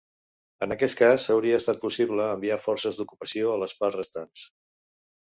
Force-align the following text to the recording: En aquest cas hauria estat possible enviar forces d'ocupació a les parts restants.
En 0.65 0.71
aquest 0.75 0.97
cas 1.01 1.25
hauria 1.35 1.59
estat 1.63 1.81
possible 1.85 2.31
enviar 2.39 2.59
forces 2.65 3.01
d'ocupació 3.01 3.55
a 3.55 3.63
les 3.67 3.81
parts 3.83 4.03
restants. 4.03 4.53